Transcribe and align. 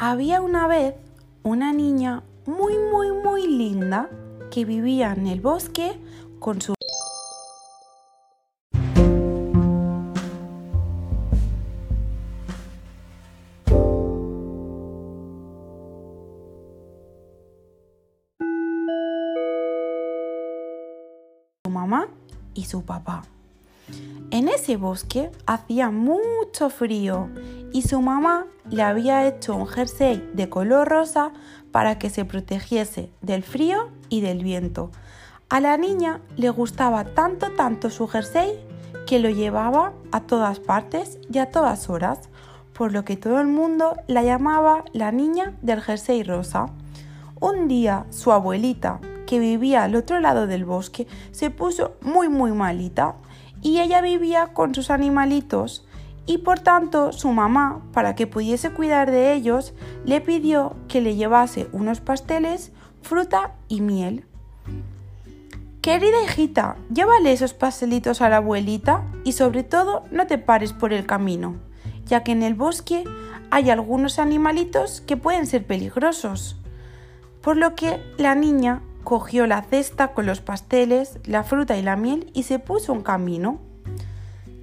Había 0.00 0.40
una 0.42 0.68
vez 0.68 0.94
una 1.42 1.72
niña 1.72 2.22
muy, 2.46 2.78
muy, 2.78 3.10
muy 3.10 3.48
linda 3.48 4.08
que 4.48 4.64
vivía 4.64 5.12
en 5.12 5.26
el 5.26 5.40
bosque 5.40 5.98
con 6.38 6.60
su 6.62 6.74
mamá 21.68 22.06
y 22.54 22.66
su 22.66 22.84
papá. 22.84 23.24
En 24.30 24.48
ese 24.48 24.76
bosque 24.76 25.30
hacía 25.46 25.90
mucho 25.90 26.68
frío 26.68 27.30
y 27.72 27.82
su 27.82 28.02
mamá 28.02 28.44
le 28.68 28.82
había 28.82 29.26
hecho 29.26 29.56
un 29.56 29.66
jersey 29.66 30.30
de 30.34 30.50
color 30.50 30.86
rosa 30.86 31.32
para 31.72 31.98
que 31.98 32.10
se 32.10 32.26
protegiese 32.26 33.10
del 33.22 33.42
frío 33.42 33.88
y 34.10 34.20
del 34.20 34.44
viento. 34.44 34.90
A 35.48 35.60
la 35.60 35.78
niña 35.78 36.20
le 36.36 36.50
gustaba 36.50 37.04
tanto, 37.04 37.52
tanto 37.52 37.88
su 37.88 38.06
jersey 38.06 38.62
que 39.06 39.18
lo 39.18 39.30
llevaba 39.30 39.94
a 40.12 40.20
todas 40.20 40.60
partes 40.60 41.18
y 41.32 41.38
a 41.38 41.50
todas 41.50 41.88
horas, 41.88 42.28
por 42.74 42.92
lo 42.92 43.06
que 43.06 43.16
todo 43.16 43.40
el 43.40 43.46
mundo 43.46 43.96
la 44.08 44.22
llamaba 44.22 44.84
la 44.92 45.10
niña 45.10 45.56
del 45.62 45.80
jersey 45.80 46.22
rosa. 46.22 46.66
Un 47.40 47.66
día 47.66 48.04
su 48.10 48.30
abuelita, 48.30 49.00
que 49.26 49.38
vivía 49.38 49.84
al 49.84 49.94
otro 49.94 50.20
lado 50.20 50.46
del 50.46 50.66
bosque, 50.66 51.06
se 51.30 51.50
puso 51.50 51.94
muy 52.02 52.28
muy 52.28 52.52
malita 52.52 53.16
y 53.62 53.80
ella 53.80 54.00
vivía 54.00 54.48
con 54.48 54.74
sus 54.74 54.90
animalitos 54.90 55.86
y 56.26 56.38
por 56.38 56.60
tanto 56.60 57.12
su 57.12 57.30
mamá, 57.30 57.80
para 57.92 58.14
que 58.14 58.26
pudiese 58.26 58.70
cuidar 58.70 59.10
de 59.10 59.32
ellos, 59.32 59.72
le 60.04 60.20
pidió 60.20 60.76
que 60.86 61.00
le 61.00 61.16
llevase 61.16 61.68
unos 61.72 62.00
pasteles, 62.00 62.70
fruta 63.00 63.54
y 63.66 63.80
miel. 63.80 64.26
Querida 65.80 66.22
hijita, 66.22 66.76
llévale 66.92 67.32
esos 67.32 67.54
pastelitos 67.54 68.20
a 68.20 68.28
la 68.28 68.36
abuelita 68.36 69.06
y 69.24 69.32
sobre 69.32 69.62
todo 69.64 70.04
no 70.10 70.26
te 70.26 70.36
pares 70.36 70.74
por 70.74 70.92
el 70.92 71.06
camino, 71.06 71.56
ya 72.04 72.22
que 72.22 72.32
en 72.32 72.42
el 72.42 72.54
bosque 72.54 73.04
hay 73.50 73.70
algunos 73.70 74.18
animalitos 74.18 75.00
que 75.00 75.16
pueden 75.16 75.46
ser 75.46 75.66
peligrosos. 75.66 76.56
Por 77.40 77.56
lo 77.56 77.74
que 77.74 78.02
la 78.18 78.34
niña 78.34 78.82
cogió 79.08 79.46
la 79.46 79.62
cesta 79.62 80.08
con 80.08 80.26
los 80.26 80.42
pasteles, 80.42 81.18
la 81.24 81.42
fruta 81.42 81.78
y 81.78 81.82
la 81.82 81.96
miel 81.96 82.30
y 82.34 82.42
se 82.42 82.58
puso 82.58 82.92
en 82.92 83.00
camino. 83.00 83.58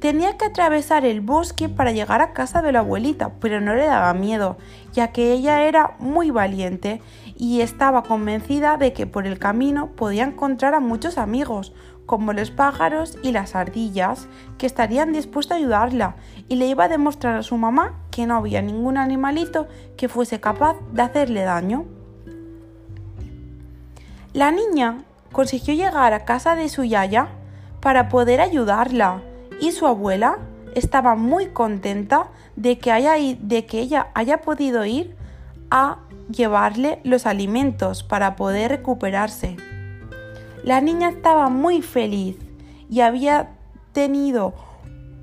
Tenía 0.00 0.36
que 0.36 0.44
atravesar 0.44 1.06
el 1.06 1.22
bosque 1.22 1.70
para 1.70 1.92
llegar 1.92 2.20
a 2.20 2.34
casa 2.34 2.60
de 2.60 2.70
la 2.70 2.80
abuelita, 2.80 3.32
pero 3.40 3.62
no 3.62 3.74
le 3.74 3.86
daba 3.86 4.12
miedo, 4.12 4.58
ya 4.92 5.12
que 5.12 5.32
ella 5.32 5.62
era 5.62 5.96
muy 5.98 6.30
valiente 6.30 7.00
y 7.38 7.62
estaba 7.62 8.02
convencida 8.02 8.76
de 8.76 8.92
que 8.92 9.06
por 9.06 9.26
el 9.26 9.38
camino 9.38 9.92
podía 9.92 10.24
encontrar 10.24 10.74
a 10.74 10.80
muchos 10.80 11.16
amigos, 11.16 11.72
como 12.04 12.34
los 12.34 12.50
pájaros 12.50 13.16
y 13.22 13.32
las 13.32 13.54
ardillas, 13.54 14.28
que 14.58 14.66
estarían 14.66 15.14
dispuestos 15.14 15.52
a 15.52 15.58
ayudarla, 15.58 16.16
y 16.50 16.56
le 16.56 16.66
iba 16.66 16.84
a 16.84 16.88
demostrar 16.88 17.36
a 17.36 17.42
su 17.42 17.56
mamá 17.56 17.94
que 18.10 18.26
no 18.26 18.36
había 18.36 18.60
ningún 18.60 18.98
animalito 18.98 19.68
que 19.96 20.10
fuese 20.10 20.38
capaz 20.38 20.76
de 20.92 21.00
hacerle 21.00 21.44
daño. 21.44 21.86
La 24.34 24.50
niña 24.50 25.04
consiguió 25.30 25.74
llegar 25.74 26.12
a 26.12 26.24
casa 26.24 26.56
de 26.56 26.68
su 26.68 26.82
yaya 26.82 27.28
para 27.80 28.08
poder 28.08 28.40
ayudarla 28.40 29.22
y 29.60 29.70
su 29.70 29.86
abuela 29.86 30.38
estaba 30.74 31.14
muy 31.14 31.50
contenta 31.50 32.26
de 32.56 32.76
que, 32.78 32.90
haya, 32.90 33.12
de 33.14 33.64
que 33.64 33.78
ella 33.78 34.08
haya 34.12 34.38
podido 34.38 34.84
ir 34.84 35.14
a 35.70 35.98
llevarle 36.28 36.98
los 37.04 37.26
alimentos 37.26 38.02
para 38.02 38.34
poder 38.34 38.72
recuperarse. 38.72 39.56
La 40.64 40.80
niña 40.80 41.10
estaba 41.10 41.48
muy 41.48 41.80
feliz 41.80 42.36
y 42.90 43.02
había 43.02 43.50
tenido 43.92 44.52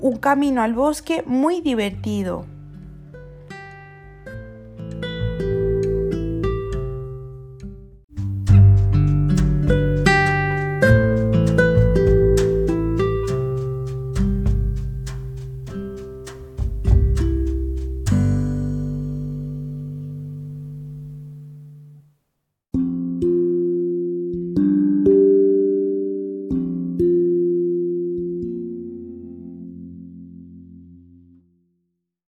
un 0.00 0.16
camino 0.16 0.62
al 0.62 0.74
bosque 0.74 1.22
muy 1.26 1.60
divertido. 1.60 2.44